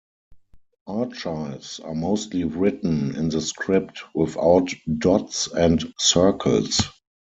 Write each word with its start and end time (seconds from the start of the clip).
Archives 0.87 1.79
are 1.81 1.93
mostly 1.93 2.43
written 2.43 3.15
in 3.15 3.29
the 3.29 3.39
script 3.39 4.01
without 4.15 4.69
dots 4.97 5.45
and 5.53 5.93
circles. 5.99 6.81